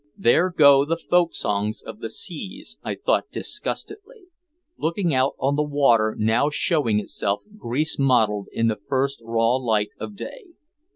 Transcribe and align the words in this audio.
"There 0.17 0.49
go 0.49 0.83
the 0.83 0.97
folk 0.97 1.35
songs 1.35 1.83
of 1.83 1.99
the 1.99 2.09
seas," 2.09 2.75
I 2.81 2.95
thought 2.95 3.29
disgustedly, 3.31 4.29
looking 4.75 5.13
out 5.13 5.35
on 5.37 5.55
the 5.55 5.61
water 5.61 6.15
now 6.17 6.49
showing 6.49 6.99
itself 6.99 7.43
grease 7.55 7.99
mottled 7.99 8.47
in 8.51 8.65
the 8.67 8.79
first 8.89 9.21
raw 9.23 9.57
light 9.57 9.89
of 9.99 10.15
day. 10.15 10.45